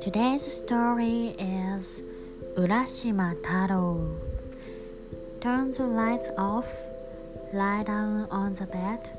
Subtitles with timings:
[0.00, 2.02] Today's story is
[2.56, 4.18] Urashima Taro.
[5.40, 6.66] Turn the lights off,
[7.52, 9.10] lie down on the bed,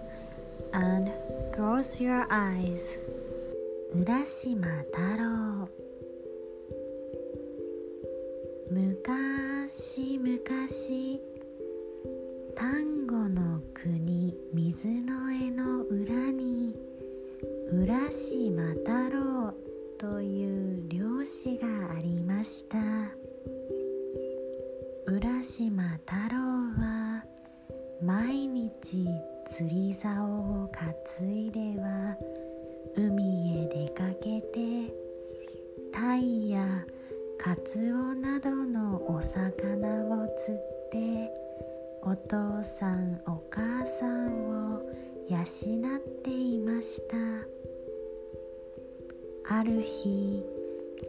[0.74, 1.12] and
[1.54, 3.04] close your eyes.
[3.96, 4.84] 浦島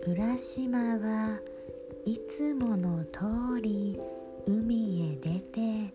[0.07, 1.41] 浦島は
[2.05, 4.01] いつもの通り
[4.47, 5.93] 海へ出て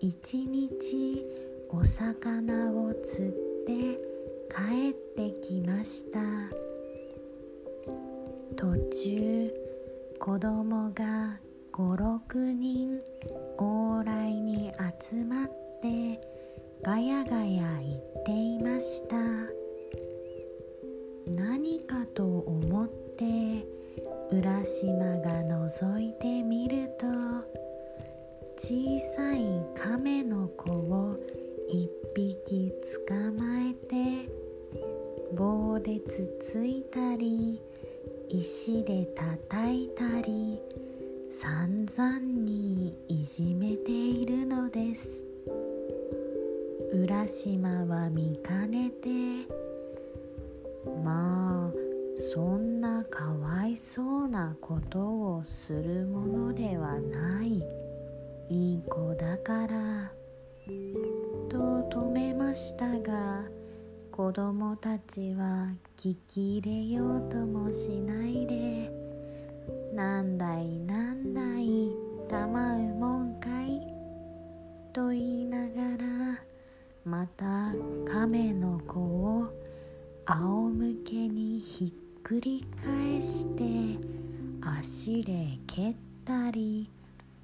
[0.00, 1.24] 一日
[1.70, 3.32] お魚を釣っ
[3.66, 3.98] て
[4.54, 6.20] 帰ってきました。
[8.56, 9.54] 途中
[10.18, 11.38] 子供が
[11.72, 13.00] 56人
[13.58, 15.46] 往来に集まっ
[15.82, 16.20] て
[16.82, 19.16] ガヤガヤ言っていました。
[21.26, 23.66] 何かと思って
[24.30, 27.06] 浦島が覗いてみると
[28.56, 31.16] 小さい亀の子を
[31.68, 32.72] 一匹
[33.08, 34.30] 捕まえて
[35.34, 37.60] 棒でつついたり
[38.28, 40.60] 石で叩いたり
[41.30, 45.22] 散々にいじめているのです。
[46.92, 49.08] 浦島は見かねて
[51.04, 51.72] まあ
[52.32, 57.62] そんなかわいそうなことをするものではない
[58.48, 60.12] いい子だから。
[61.48, 61.58] と
[61.90, 63.44] 止めましたが
[64.10, 68.90] 子供たちは聞き入れようともしないで
[69.94, 71.94] なんだいなんだい
[72.28, 73.80] 構うもんかい？
[74.92, 76.40] と言いながら
[77.04, 77.72] また
[78.10, 79.65] 亀の子を
[80.26, 83.98] 仰向けにひっくり返して
[84.60, 85.94] 足で蹴っ
[86.24, 86.90] たり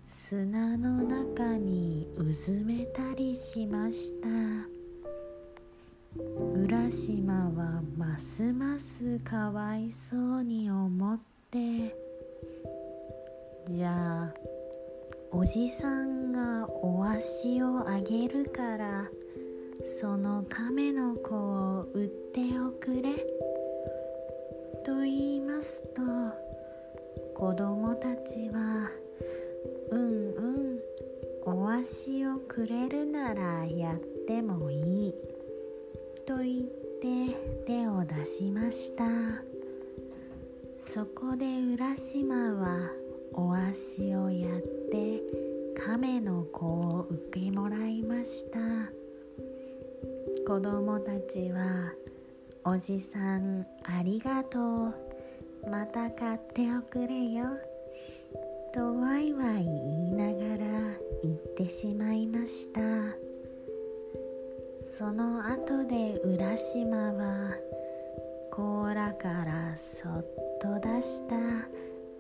[0.05, 4.29] 砂の中にうずめたりしました。
[6.55, 11.21] 浦島はますますかわいそうに思っ
[11.51, 11.97] て
[13.69, 14.35] じゃあ
[15.31, 19.07] おじさんがお足をあげるから
[19.85, 23.15] その亀の子を売っておくれ。
[24.85, 26.03] と言いますと
[27.35, 28.91] 子供たちは
[29.91, 30.79] うんうん
[31.45, 35.15] お足をくれるならやってもいい。
[36.27, 36.61] と言っ
[37.01, 37.35] て
[37.67, 39.05] 手を出しました。
[40.79, 42.91] そこで浦島は
[43.35, 44.61] お足をやっ
[44.91, 45.23] て
[45.77, 48.59] 亀の子を受けもらいました。
[50.45, 51.93] 子供たちは
[52.67, 54.95] 「おじさんありがとう。
[55.71, 57.45] また買っておくれよ」
[58.75, 60.67] とワイワイ言いながら
[61.23, 62.81] 言ってしまいました。
[64.85, 67.55] その後で浦島は
[68.51, 70.25] 甲羅からそっ
[70.61, 71.37] と出した。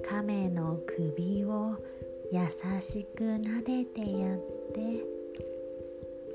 [0.02, 1.76] 亀の首を
[2.30, 2.40] 優
[2.80, 4.38] しく撫でてやっ
[4.72, 5.12] て。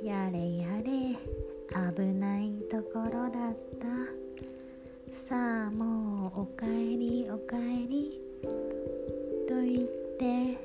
[0.04, 1.47] やれやれ。
[1.70, 3.88] 危ないところだった。
[5.12, 8.22] さあもうおかえりおかえり。
[9.48, 10.58] と言って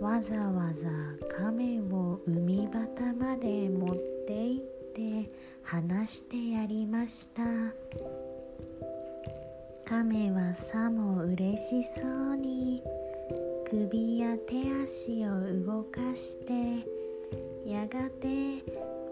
[0.00, 0.88] わざわざ
[1.36, 4.64] 亀を海端まで持って行っ
[4.94, 5.30] て
[5.62, 7.42] 話してやりました。
[9.84, 12.00] 亀はさも嬉しそ
[12.32, 12.82] うに
[13.68, 16.86] 首や手足を動かして
[17.68, 18.62] やがて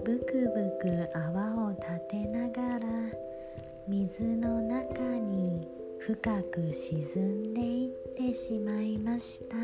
[0.04, 2.86] ブクブク泡を立てながら
[3.86, 5.68] 水の中に
[5.98, 9.56] 深く沈んでいってしまいました。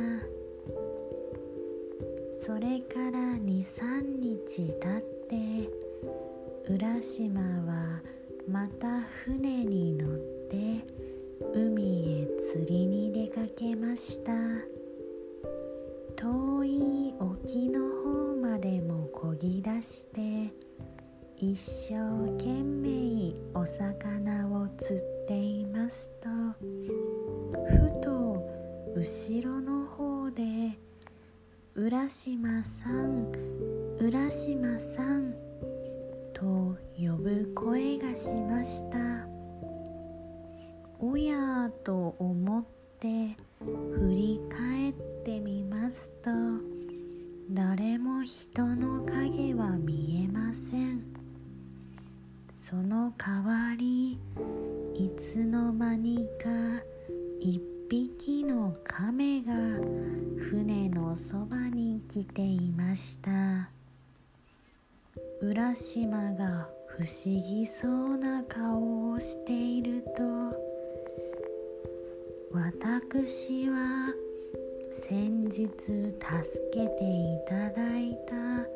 [2.38, 5.70] それから23日経って
[6.68, 8.02] 浦島は
[8.46, 10.18] また船に乗っ
[10.50, 10.84] て
[11.54, 14.32] 海へ釣りに出かけました。
[16.16, 20.50] 遠い沖の方までもこぎ出して
[21.36, 21.94] 一生
[22.38, 26.28] 懸命お魚を釣っていますと
[26.58, 28.42] ふと
[28.96, 30.42] 後ろの方で
[31.76, 33.30] 「浦島さん
[34.00, 35.34] 浦島さん」
[36.32, 39.28] と呼ぶ声がしました。
[40.98, 42.64] おやと思っ
[42.98, 46.30] て振り返っててみますと
[47.50, 51.02] 誰も人の影は見えません。
[52.54, 54.20] その代わり
[54.94, 56.48] いつの間にか
[57.40, 59.52] 一匹の亀が
[60.38, 63.68] 船のそばに来ていました。
[65.40, 70.22] 浦島が不思議そうな顔をしていると
[72.52, 74.25] 私は
[74.98, 76.16] 先日助
[76.72, 78.66] けていただいた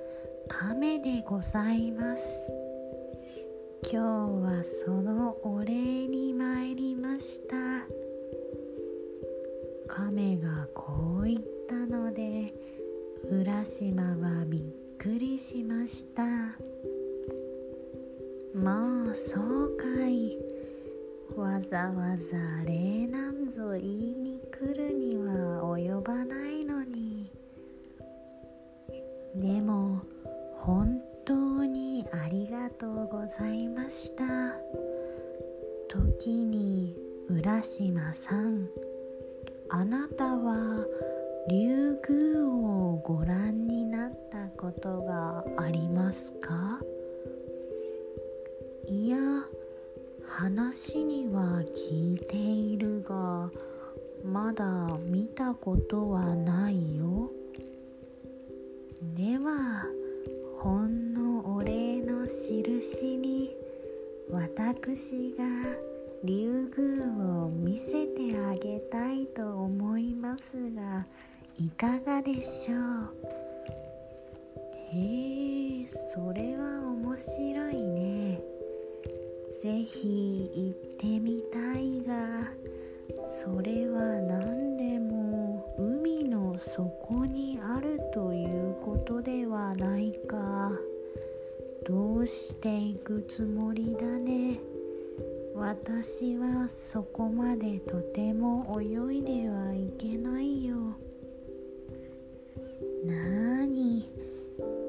[0.46, 2.52] 亀でございます。
[3.90, 7.56] 今日はそのお礼に参りました。
[9.88, 12.52] 亀がこう言ったので
[13.30, 14.62] 浦島はびっ
[14.98, 16.22] くりしました。
[18.54, 20.36] まあそうかい。
[21.36, 27.32] わざわざ礼なんぞ言いに来るには及ばないのに。
[29.34, 30.02] でも
[30.58, 34.24] 本当にありがとうございました。
[35.88, 36.94] 時に
[37.30, 38.68] 浦島さん
[39.70, 40.84] あなたは
[41.48, 46.78] 竜宮をご覧になったことがありますか？
[48.86, 49.16] いや
[50.26, 53.50] 話には聞いているが
[54.24, 57.30] まだ見たことはないよ。
[59.16, 59.84] では
[60.58, 63.56] ほんのお礼の印に
[64.30, 65.44] 私が
[66.22, 67.06] 竜宮
[67.44, 71.06] を見せてあげたいと思いますが
[71.58, 72.78] いかがでしょう？
[74.92, 78.40] へえそれは面白いね。
[79.62, 82.48] ぜひ行ってみたいが
[83.26, 90.72] それは何でも海の底にあるということではないか。
[91.86, 94.60] どうして行くつもりだね。
[95.54, 100.76] 私はそこまでとても泳いではいけないよ。
[103.04, 104.10] なに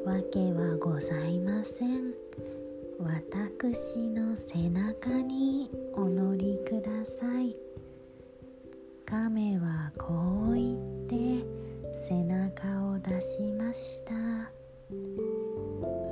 [0.06, 2.14] わけはございません。
[3.00, 7.61] 私の背中にお乗りください。
[9.12, 10.08] 亀はこ
[10.52, 11.46] う言って
[12.08, 14.13] 背中を出しました。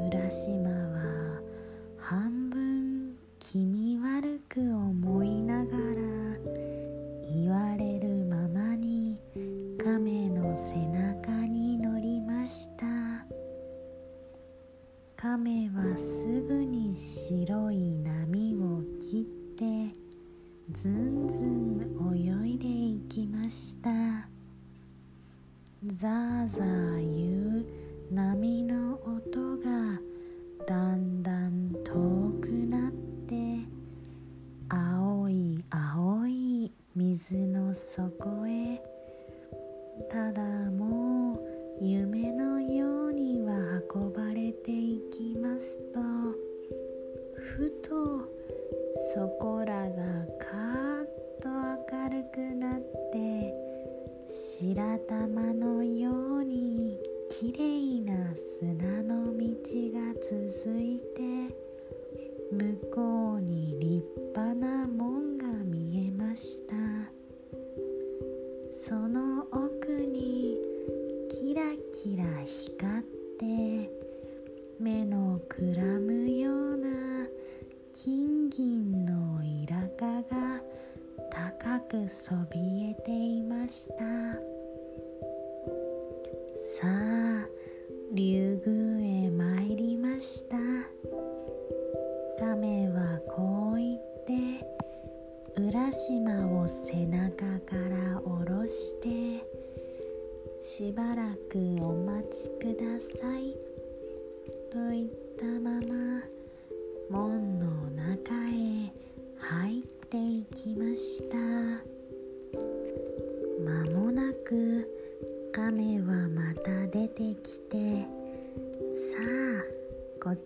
[0.06, 1.42] 浦島は
[1.96, 2.39] 半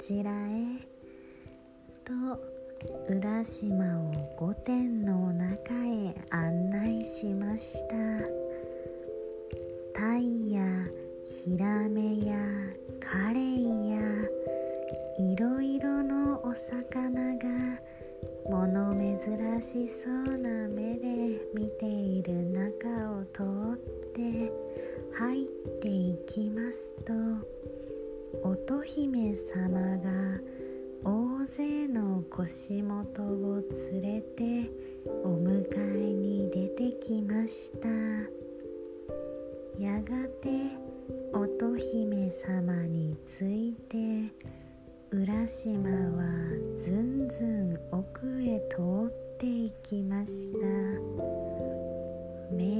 [0.05, 0.85] ちらへ。
[2.03, 2.11] と
[3.07, 5.22] 浦島を御殿の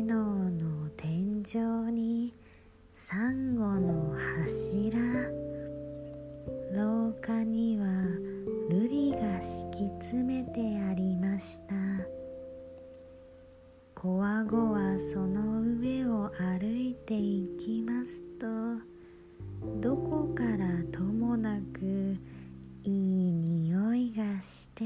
[0.04, 2.34] 目のの天井に
[2.94, 5.00] サンゴの柱。
[6.74, 7.86] 廊下には
[8.70, 11.76] 瑠璃が敷き詰めてありました。
[13.96, 18.46] こわごわその上を歩いていきますと
[19.80, 22.18] どこからともなく
[22.84, 24.84] いい匂いがして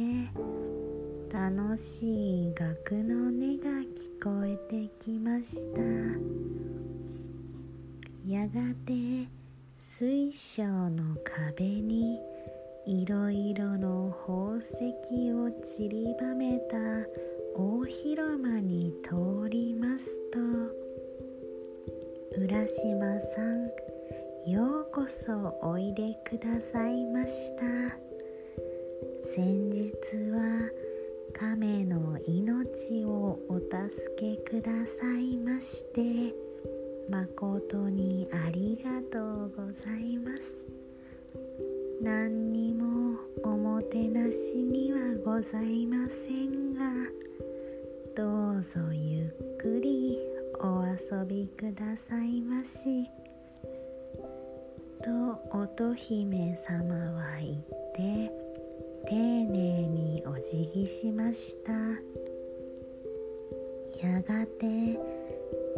[1.38, 5.82] 楽しい楽の音が聞こえてきました。
[8.26, 9.30] やがて
[9.78, 12.20] 水晶の壁に
[12.88, 16.76] いろいろの宝石を散りばめた
[17.56, 20.40] 大広間に通りますと
[22.36, 23.70] 浦島さん
[24.50, 27.62] ようこそおいでくださいました。
[29.24, 29.92] 先日
[30.32, 30.87] は
[31.40, 36.34] 亀の命をお助けくださいまして
[37.12, 40.66] 誠にありがとうございます。
[42.02, 46.82] 何にもおもてなしにはございませんが
[48.16, 50.18] どうぞゆっくり
[50.60, 53.08] お遊びくださいまし。
[55.04, 57.58] と乙姫様は言っ
[57.96, 58.47] て
[59.10, 61.72] 丁寧にお辞儀しました。
[64.06, 65.00] やがて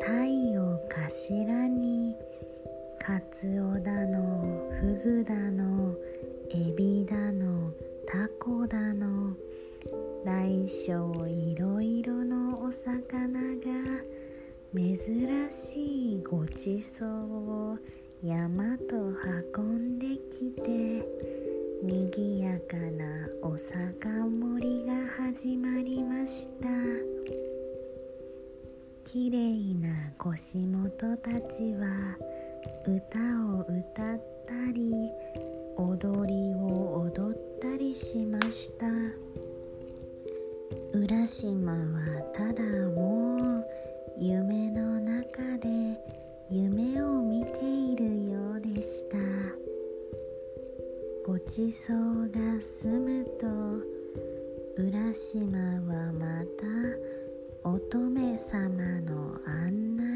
[0.02, 2.16] 鯛を頭に
[3.00, 5.96] カツオだのフグだの
[6.50, 7.72] エビだの
[8.08, 9.36] タコだの
[10.26, 14.04] 大小いろいろのお魚が
[14.76, 17.78] 珍しいごちそうを
[18.24, 18.96] 山と
[19.56, 21.39] 運んできて
[21.82, 23.06] にぎやかな
[23.42, 24.94] お酒盛りが
[25.30, 26.68] 始まりました。
[29.06, 32.18] きれいな腰元たちは
[32.86, 33.18] 歌
[33.56, 34.92] を歌ったり
[35.78, 38.86] 踊りを踊ったりしました。
[40.92, 43.66] 浦島はただもう
[44.18, 45.98] 夢の中で
[46.50, 49.69] 夢を見ているようでした。
[51.30, 53.46] ごちそうが済むと
[54.82, 60.09] 浦島はまた乙女様の案内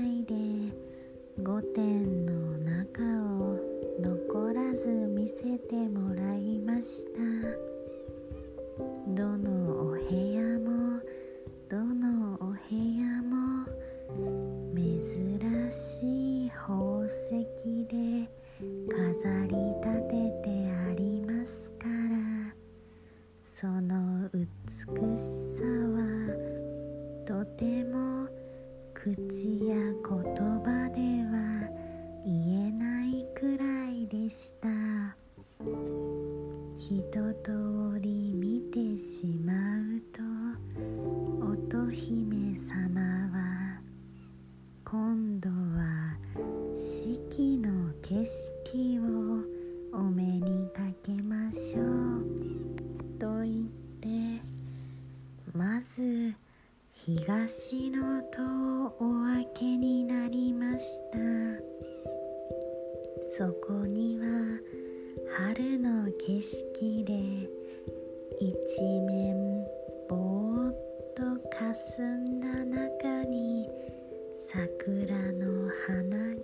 [44.93, 46.15] 今度は
[46.75, 52.23] 四季の景色をお目にかけましょう
[53.19, 53.65] と言っ
[54.00, 54.39] て
[55.51, 56.35] まず
[56.93, 61.17] 東の戸をお開けになりました
[63.35, 64.27] そこには
[65.39, 67.50] 春の景色で
[68.39, 69.65] 一面
[70.07, 70.75] ぼーっ
[71.15, 73.12] とかすんだ中
[74.55, 76.41] 桜の花が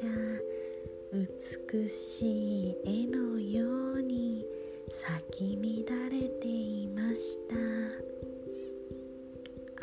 [1.14, 4.44] 美しい絵のように
[4.90, 7.56] 咲き乱れていました。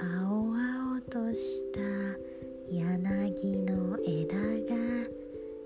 [0.02, 1.78] 青々とした
[2.68, 4.35] 柳の枝
[4.75, 4.76] が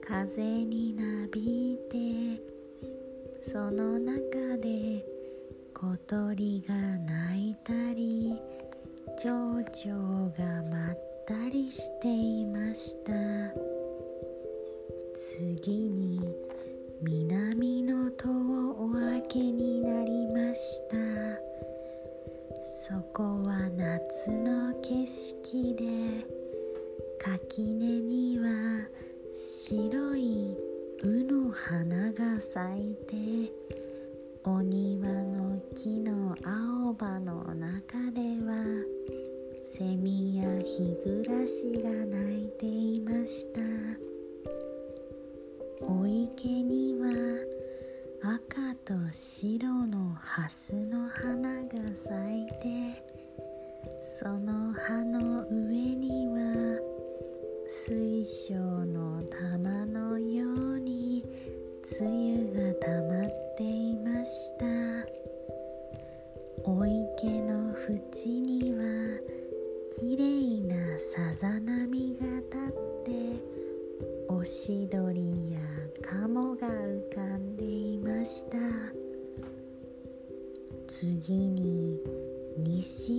[0.07, 2.43] 風になびいて
[3.41, 5.03] その中で
[5.73, 8.39] 小鳥が鳴いたり
[9.17, 13.13] 蝶々がまったたりしていました。
[15.17, 16.21] 次に
[17.01, 17.80] 南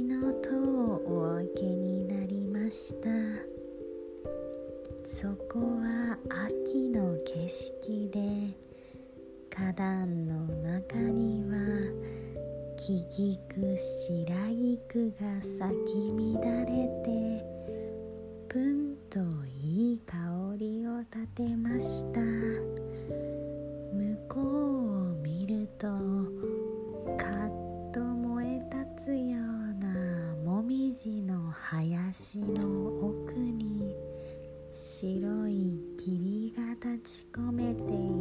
[0.01, 3.09] 西の塔をお開けになりました。
[5.05, 6.17] そこは
[6.65, 8.57] 秋の景色で
[9.55, 11.55] 花壇の中には
[12.77, 17.45] 木菊白菊が咲き乱れて
[18.49, 19.19] ぷんと
[19.61, 20.17] いい香
[20.57, 22.21] りを立てました。
[23.93, 25.87] 向こうを見ると
[27.17, 28.61] カッと燃え
[28.95, 29.40] 立つよ
[31.73, 32.65] 林の
[32.99, 33.95] 奥に
[34.73, 38.20] 白い霧が立ち込めている。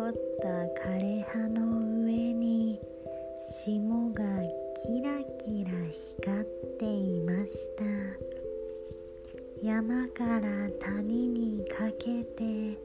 [0.00, 0.48] 残った
[0.82, 2.80] 枯葉の上に
[3.38, 4.24] 霜が
[4.74, 6.44] キラキラ光っ
[6.78, 7.84] ていました。
[9.62, 12.78] 山から谷にかけて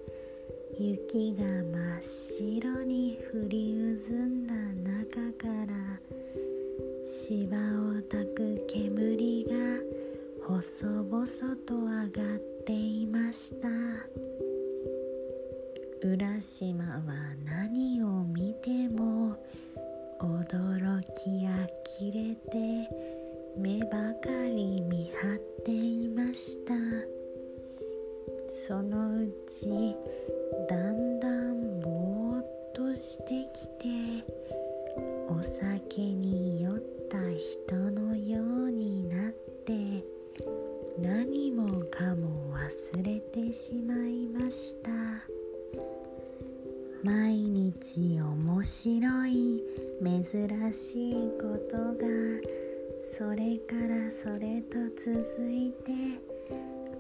[0.78, 6.01] 雪が真っ白に降りうずんだ中から
[7.08, 9.56] 芝をたく煙が
[10.45, 11.25] 細々
[11.65, 13.69] と上がっていました。
[16.03, 17.01] 浦島は
[17.45, 19.36] 何を見ても
[20.19, 22.89] 驚き呆れて
[23.58, 26.73] 目ばかり見張っていました。
[28.47, 29.95] そのうち
[30.69, 34.23] だんだんぼーっとしてきて
[35.29, 36.73] お酒に酔っ
[37.10, 39.31] た人のようになっ
[39.65, 40.03] て
[40.97, 45.34] 何もかも忘れてしまいました。
[47.05, 49.63] 毎日面白い
[50.03, 52.07] 珍しいことが
[53.03, 55.91] それからそれと続いて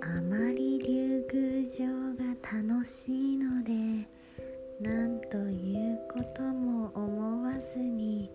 [0.01, 4.07] あまり竜宮城が楽しいので
[4.79, 8.29] なんということも思わずに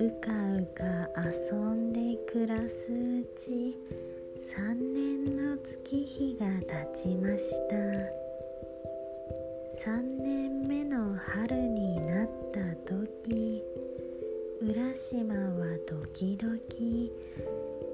[0.00, 0.84] うかうか
[1.24, 3.76] 遊んで暮らすうち
[4.58, 6.46] 3年の月日が
[6.92, 8.25] 経ちました。
[9.84, 13.62] 3年目の春になった時
[14.62, 16.56] 浦島は時々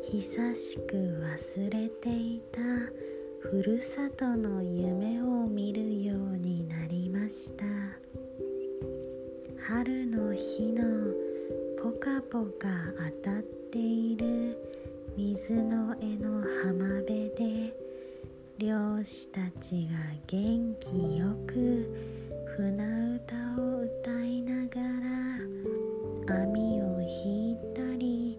[0.04, 2.60] 久しく忘れていた
[3.40, 7.64] ふるさとの夢を見るようになりました。
[9.68, 10.84] 春の日の
[11.82, 12.68] ポカポカ
[13.24, 13.42] 当たっ
[13.72, 14.56] ている
[15.16, 17.81] 水の絵の浜辺で
[18.58, 21.88] 漁師たちが元気よく
[22.56, 24.80] 船歌を歌いなが
[26.28, 28.38] ら網を引いたり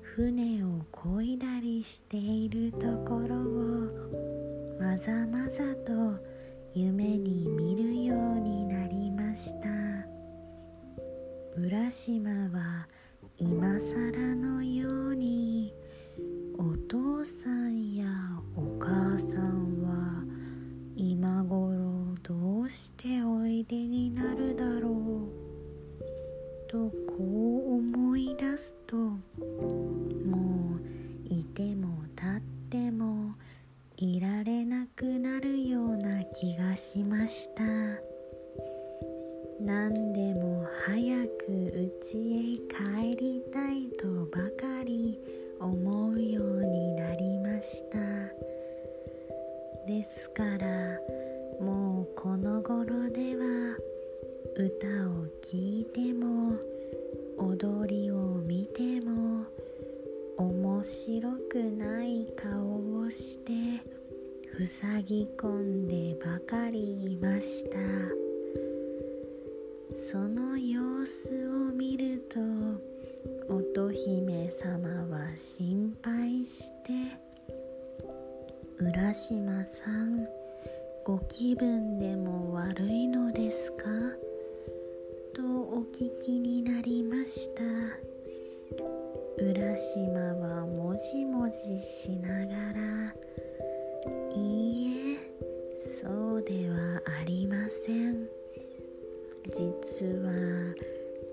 [0.00, 5.92] 船を漕いだりしているところをまざまざと
[6.74, 9.68] 夢に見るようになりました。
[11.56, 12.88] 浦島は
[13.36, 15.74] 今更のように
[17.24, 18.06] さんや
[18.56, 20.24] お母さんは
[20.96, 26.70] 今頃どうしておいでになるだろう?
[26.70, 29.18] とこう思い出すとも
[30.76, 33.34] ういてても立っても
[33.98, 37.62] いられなくなるような気がしました。
[39.60, 45.20] 何でも早く家へ帰りたいとばかり。
[45.60, 47.98] 思うようになりました。
[49.86, 50.98] ですから
[51.60, 53.76] もうこの頃では
[54.56, 56.54] 歌を聴いても
[57.36, 59.44] 踊りを見ても
[60.38, 63.52] 面白くない顔をして
[64.56, 67.76] ふさぎ込んでばかりいました。
[69.98, 72.38] その様子を見ると
[73.90, 76.92] 乙姫様は心配して
[78.78, 80.28] 「浦島さん
[81.04, 83.86] ご気分でも悪いのですか?」
[85.34, 87.64] とお聞きになりました
[89.42, 93.14] 浦島はもじもじしながら
[94.36, 95.18] 「いいえ
[95.80, 98.28] そうではありません」
[99.50, 100.30] 実は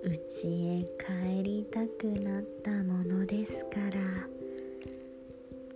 [0.09, 4.27] 家へ帰りたくなったものですから。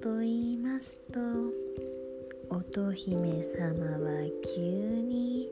[0.02, 1.20] と言いますと
[2.50, 5.48] 乙姫様は急に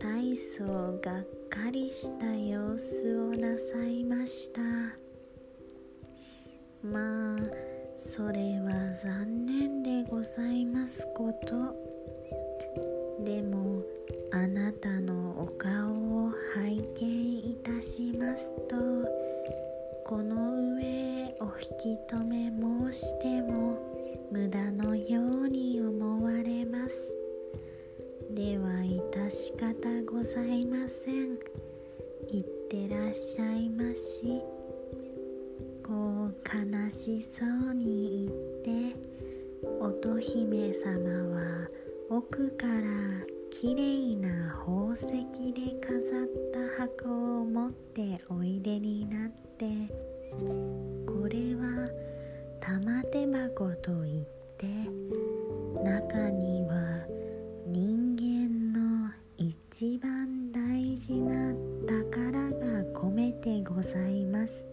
[0.00, 0.64] 大層
[1.02, 4.60] がっかりした様子をなさいました。
[6.82, 7.38] まあ
[8.00, 11.94] それは残念でございますこと。
[13.24, 13.82] でも
[14.36, 15.70] あなたのお顔
[16.26, 18.74] を拝見いたしますと
[20.04, 21.44] この上お
[21.80, 23.78] 引き止め申しても
[24.32, 27.14] 無駄のように思われます。
[28.32, 31.38] では致し方ございません。
[32.26, 34.42] いってらっしゃいまし。
[35.86, 38.26] こう悲しそうに
[38.64, 38.96] 言って
[39.80, 41.68] 乙姫様は
[42.10, 44.28] 奥からきれいな
[44.66, 45.06] 宝石
[45.52, 46.28] で飾っ
[46.76, 47.08] た箱
[47.42, 49.66] を持っておいでになって
[51.06, 51.88] これは
[52.60, 54.24] 玉手箱といっ
[54.58, 54.66] て
[55.84, 57.06] 中には
[57.68, 61.54] 人間の一番大事な
[61.86, 64.66] 宝が込めてございます。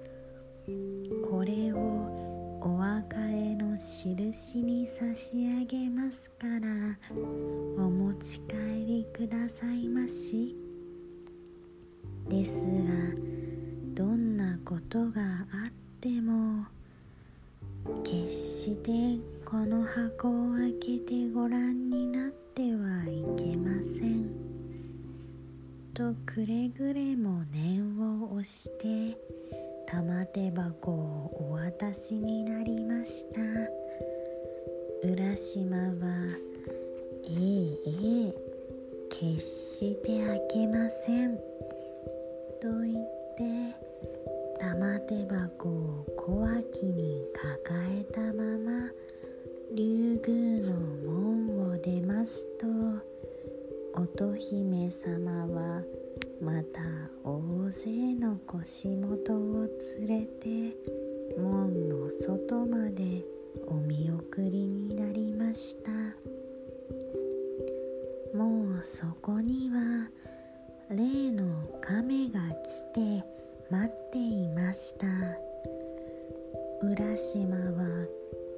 [1.30, 2.31] これを
[2.64, 6.70] お別れの印に差し上げますから
[7.76, 10.56] お持ち帰りくださいまし。
[12.30, 12.70] ですが
[13.96, 16.66] どんなことがあっても
[18.04, 24.30] 決してこの箱を開けてご覧になってはいけません。
[25.96, 29.18] とくれぐれも念を押して
[29.92, 33.42] 玉手箱をお渡しになりました。
[35.04, 36.40] 浦島は
[37.28, 38.34] 「ええええ
[39.10, 41.36] 決して開けません」
[42.62, 43.76] と言って
[44.62, 48.90] 玉手箱を小脇に抱えたまま
[49.76, 52.66] 竜宮の門を出ますと
[54.02, 55.84] 乙姫様は
[56.42, 56.82] また
[57.24, 59.68] 大勢の腰元を
[60.00, 60.76] 連れて
[61.38, 63.24] 門の外まで
[63.68, 65.92] お見送りになりました。
[68.36, 70.10] もうそこには
[70.90, 71.46] 例の
[71.80, 73.24] 亀が来て
[73.70, 75.06] 待っていました。
[76.82, 78.08] 浦島は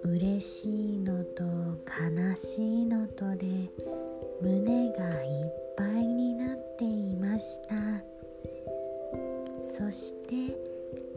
[0.03, 1.43] 嬉しいのと
[1.85, 3.69] 悲しいのとで
[4.41, 7.75] 胸がいっぱいになっていました。
[9.61, 10.57] そして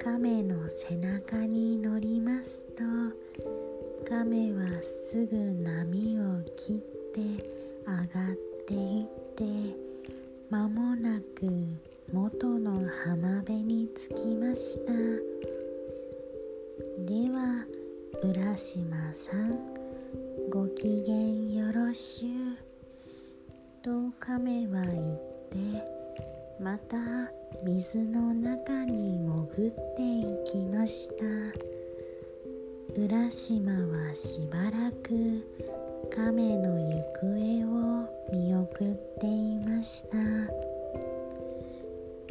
[0.02, 2.82] 亀の背中に乗りますと
[4.08, 6.78] 亀はすぐ波を切っ
[7.12, 7.20] て
[7.86, 9.44] 上がっていって
[10.48, 11.24] 間もなく
[12.12, 12.72] 元の
[13.04, 14.92] 浜辺に着きました。
[17.04, 17.66] では
[18.22, 19.58] 浦島さん
[20.48, 22.45] ごきげんよろしゅう。
[23.86, 25.16] と亀は言っ
[25.48, 25.80] て
[26.60, 26.96] また
[27.62, 31.24] 水の中に潜っていきました。
[33.00, 35.46] 浦島はしばらく
[36.12, 40.18] 亀の行方を見送っていました。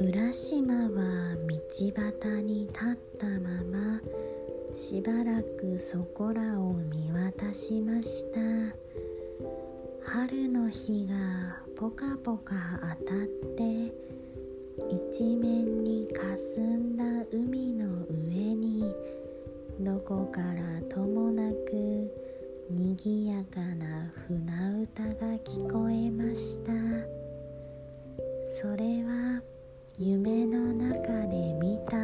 [0.04, 1.56] 浦島は道
[2.20, 4.02] 端に立ったまま
[4.76, 8.85] しばらくそこらを見渡しました。
[10.08, 11.16] 春の日が
[11.76, 12.56] ポカポカ
[13.00, 13.26] 当たっ
[13.58, 13.94] て
[15.12, 18.94] 一面にかすんだ海の上に
[19.80, 22.12] どこからともなく
[22.70, 26.72] にぎやかな船歌が聞こえました。
[28.48, 29.42] それは
[29.98, 31.98] 夢の中で見た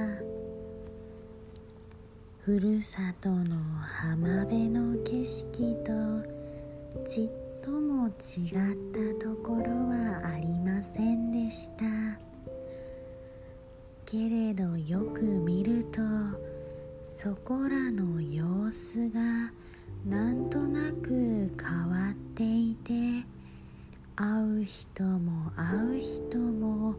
[2.40, 8.14] ふるさとの浜辺の景色とちっとも違っ
[9.20, 11.86] たところはありませんでした。
[14.06, 16.02] けれどよく見ると
[17.16, 19.22] そこらの様子が
[20.06, 22.94] なんとなく変わっていて
[24.16, 26.96] 会う人も会う人も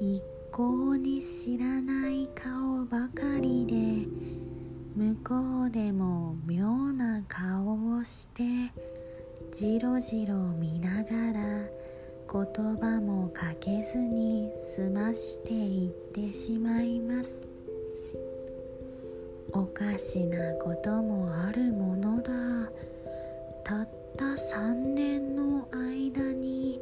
[0.00, 0.22] 一
[0.52, 4.06] 向に知らない顔ばかりで
[4.94, 8.42] 向こうでも妙な顔をして
[9.50, 11.78] じろじろ見ながら
[12.30, 17.46] 言葉もかけずに済ましていってしまいます。
[19.52, 22.32] おかしなこともあるものだ。
[23.64, 26.80] たった3年の間に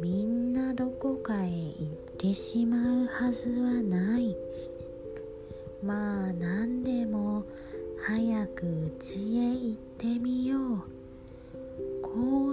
[0.00, 4.36] みんなどこかへ行ってしまうはずはない。
[5.82, 7.44] まあ何でも
[8.06, 10.95] 早く家へ行ってみようこう。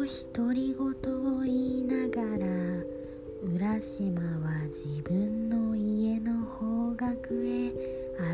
[0.05, 2.47] 独り言を言いながら
[3.41, 7.71] 浦島は自分の家の方角へ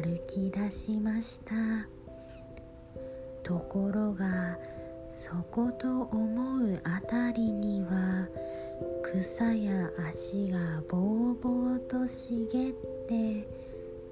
[0.02, 1.54] 歩き出しました。
[3.44, 4.58] ところが
[5.12, 8.28] そこと思うあたりには
[9.04, 12.74] 草や足がぼうぼうと茂っ
[13.08, 13.48] て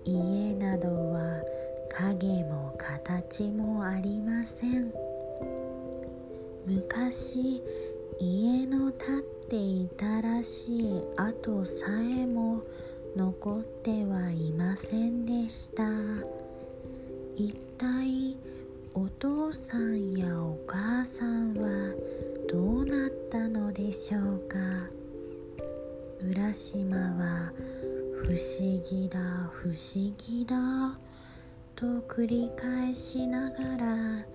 [0.06, 1.42] 家などは
[1.90, 5.07] 影も形もありません。
[6.68, 7.64] 昔
[8.20, 11.02] 家の建っていたらしい。
[11.16, 12.62] 跡さえも
[13.16, 15.84] 残ってはいませんでした。
[17.38, 18.36] 一体
[18.94, 21.94] お父さんやお母さんは
[22.50, 24.58] どうなったのでしょうか。
[26.22, 27.54] 浦島は
[28.24, 29.20] 不思議だ
[29.54, 31.00] 不思議だ
[31.78, 34.26] と繰り返しながら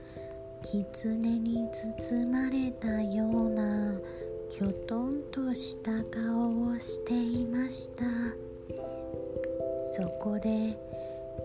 [0.63, 3.95] 狐に包まれたような
[4.49, 8.05] きょとんとした顔をしていました。
[9.93, 10.79] そこで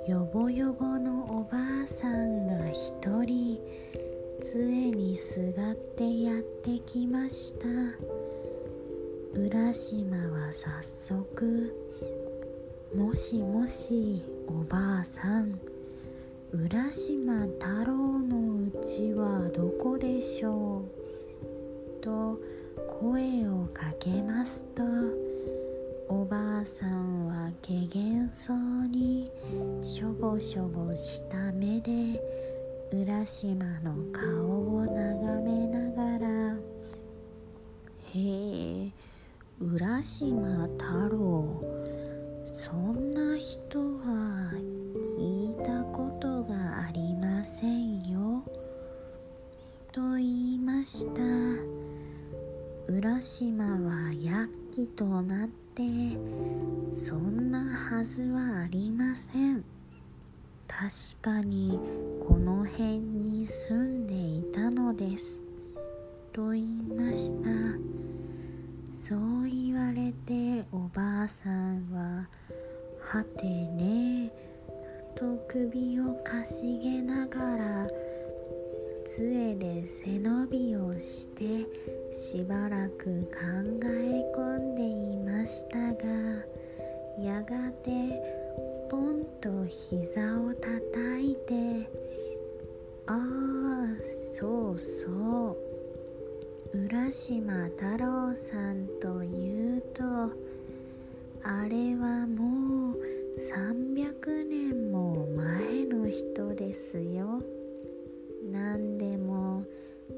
[0.07, 2.93] よぼよぼのおばあさんが一
[3.25, 3.59] 人
[4.39, 7.67] 杖にすがってやってきました。
[9.33, 11.75] 浦島は早速
[12.95, 15.59] もしもしおばあさん
[16.53, 20.83] 浦島太郎のうちはどこでしょ
[22.01, 22.01] う？
[22.03, 22.37] と
[22.99, 24.83] 声をかけますと
[26.09, 28.57] おばあさんはけげんそう
[28.89, 29.31] に
[29.81, 32.21] しょぼしょぼした目で
[32.91, 36.57] 浦島の顔を眺めながら
[38.15, 38.91] 「へえ
[39.61, 41.63] 浦島太郎
[42.51, 44.51] そんな人は
[45.01, 46.66] 聞いたことが
[50.87, 51.21] した。
[52.87, 55.83] 浦島は躍起となって
[56.93, 59.65] そんなはずはありません。
[60.65, 61.77] 確かに
[62.25, 65.43] この辺に住んでいたのです。
[66.31, 67.49] と言いました。
[68.93, 72.29] そう言われておばあさんは
[73.01, 74.31] はてね
[75.15, 77.87] と首をかしげながら
[79.07, 81.65] 杖で背伸びをして
[82.11, 83.39] しばらく考
[83.85, 86.03] え込んでいましたが
[87.17, 88.21] やがて
[88.89, 91.89] ポンと膝をたたいて
[93.07, 95.07] 「ああそうそ
[96.73, 100.03] う浦島太郎さんというと
[101.43, 102.97] あれはもう
[103.39, 107.41] 300年も前の人ですよ。
[108.51, 109.63] 何でも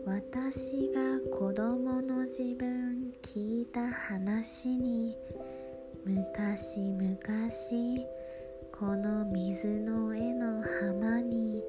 [0.05, 5.15] 私が子供の自分聞いた話に
[6.05, 7.17] 昔々
[8.71, 11.63] この水の絵の浜に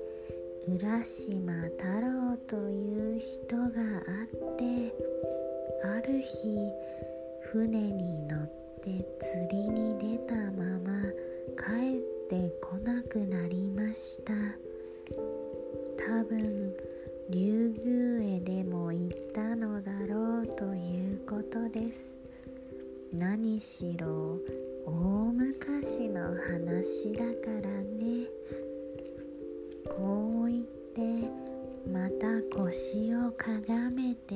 [0.69, 4.95] 浦島太郎という人があって
[5.83, 6.71] ある日
[7.53, 8.47] 船に乗っ
[8.83, 11.03] て釣りに出たまま
[11.57, 14.70] 帰ってこなくなりました。
[16.11, 16.75] 多分
[17.31, 22.17] 竜宮へでも行ったのだろうということです。
[23.13, 24.37] 何しろ
[24.85, 28.27] 大昔の話だからね。
[29.89, 31.31] こう言って
[31.89, 34.35] また腰をかがめて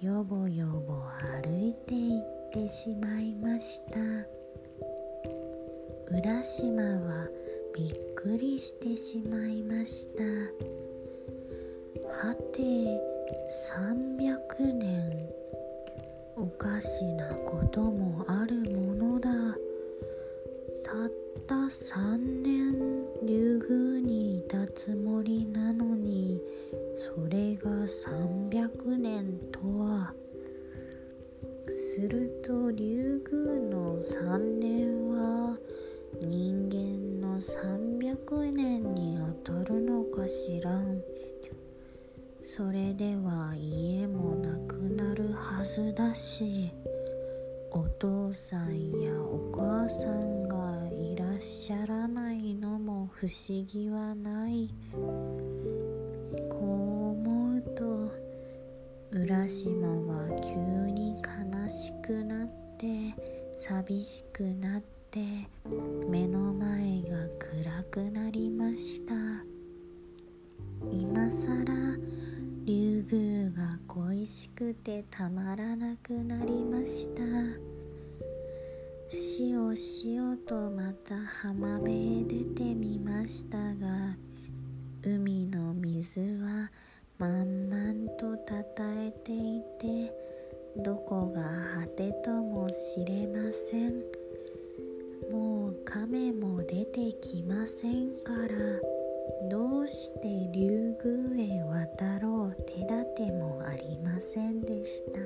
[0.00, 1.04] よぼよぼ
[1.40, 4.00] 歩いていってしまいました。
[6.10, 7.28] 浦島は
[7.76, 10.24] びっくりしてしまいました。
[12.08, 12.62] はて
[13.68, 15.28] 300年
[16.34, 19.28] おかしなこともあるものだ。
[20.82, 21.12] たっ
[21.46, 26.40] た3年竜宮にいたつもりなのに
[26.94, 30.14] それが300年とは。
[31.68, 35.58] すると竜宮の3年は
[36.22, 37.03] 人間
[37.44, 41.02] 300年にあたるのかしらん。
[42.42, 46.72] それでは家もなくなるはずだし
[47.70, 54.70] お父さんやお母さんがいらっしゃらないのも不思議はない。
[56.48, 56.62] こう
[57.10, 58.10] 思うと
[59.10, 60.56] 浦島は急
[60.90, 63.14] に悲しくなって
[63.58, 64.93] 寂しくなって
[66.08, 69.14] 目の前が暗くなりました。
[70.90, 71.74] 今さら
[72.64, 77.22] 竜宮が恋しくてたまらなくなりました。
[79.14, 84.16] しおしおとまた浜辺へ出てみましたが
[85.04, 86.72] 海の水は
[87.18, 90.12] 満々とたたえていて
[90.78, 91.42] どこが
[91.80, 94.23] 果てとも知れません。
[95.84, 100.96] 亀も出てきませんからどうして竜
[101.36, 105.20] 宮へ渡ろう手立てもありませんでした。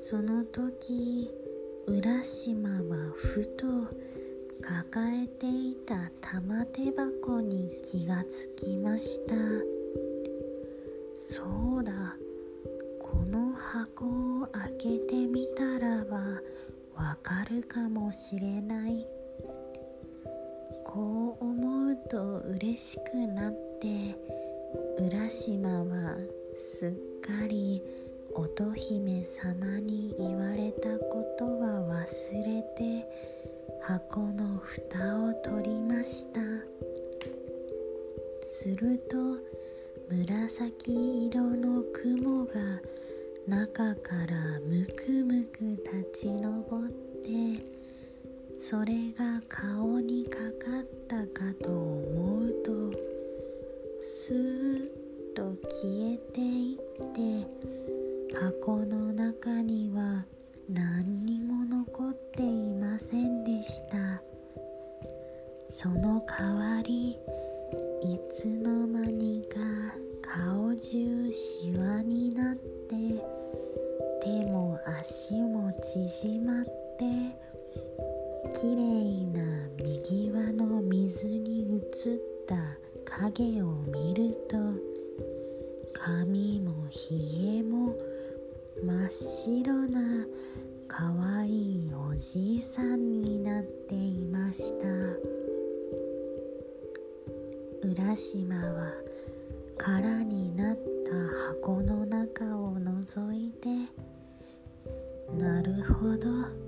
[0.00, 1.30] その時
[1.86, 3.66] 浦島はふと
[4.60, 9.34] 抱えていた玉手箱に気がつきました。
[11.18, 11.42] そ
[11.80, 12.16] うだ。
[13.94, 16.18] 箱を開けてみたらば
[16.96, 19.06] わかるかもしれない。
[20.84, 24.16] こう思うと嬉しくなって
[24.98, 26.16] 浦島は
[26.58, 27.82] すっかり
[28.34, 33.06] 乙姫様に言われたことは忘れて
[33.82, 36.40] 箱の蓋を取りました。
[38.46, 39.16] すると
[40.08, 42.52] 紫色の雲が
[43.46, 46.48] 中からむくむく立ち上
[46.86, 46.90] っ
[47.22, 47.62] て
[48.58, 52.92] それが顔にかかったかと思うと
[54.00, 60.24] スーッと消えていって箱の中には
[60.70, 64.22] 何にも残っていませんでした。
[65.68, 69.58] その代わりいつの間にか
[70.22, 73.33] 顔中シワになって
[74.24, 77.04] 手も足も縮まって
[78.58, 79.42] きれいな
[79.76, 82.56] 右輪の水に映った
[83.04, 84.56] 影を見ると
[85.92, 87.94] 髪もひげも
[88.82, 90.26] 真っ白な
[90.88, 95.34] かわいいおじいさんになっていました。
[97.86, 98.92] 浦島は
[99.76, 101.12] 空になった
[101.60, 103.68] 箱の中を覗いて
[105.38, 106.64] なるほど。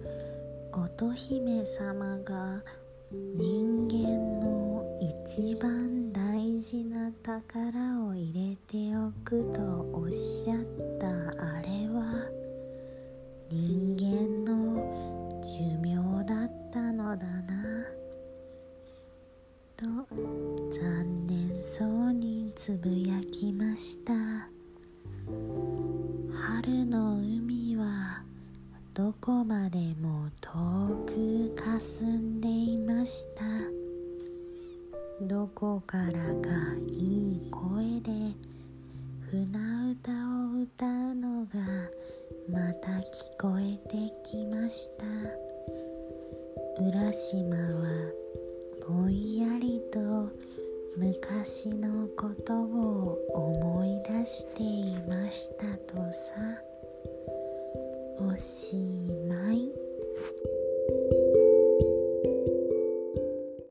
[0.73, 2.63] 乙姫様が
[3.11, 9.61] 人間の一番大事な宝を入れておくと
[9.93, 10.59] おっしゃっ
[10.99, 12.29] たあれは
[13.51, 14.06] 人間